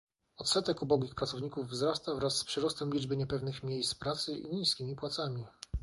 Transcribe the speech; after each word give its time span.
Odsetek 0.37 0.81
ubogich 0.81 1.15
pracowników 1.15 1.67
wzrasta 1.69 2.15
wraz 2.15 2.37
z 2.37 2.43
przyrostem 2.43 2.93
liczby 2.93 3.17
niepewnych 3.17 3.63
miejsc 3.63 3.95
pracy 3.95 4.37
i 4.37 4.55
niskimi 4.55 4.95
płacami 4.95 5.45